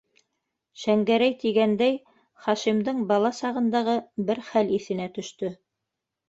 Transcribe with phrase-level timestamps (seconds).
[0.83, 1.99] Шәңгәрәй тигәндәй,
[2.45, 3.99] Хашимдың бала сағындағы
[4.31, 5.55] бер хәл иҫенә төштө.